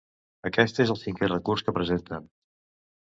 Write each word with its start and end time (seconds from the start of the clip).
Aquest 0.49 0.79
és 0.85 0.93
el 0.95 0.97
cinquè 1.01 1.29
recurs 1.31 1.67
que 1.67 1.77
presenten. 1.79 2.29